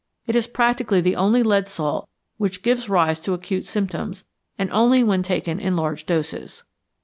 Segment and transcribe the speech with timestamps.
[0.25, 4.25] It is practically the only lead salt which gives rise to acute symptoms,
[4.57, 6.63] and only when taken in large doses.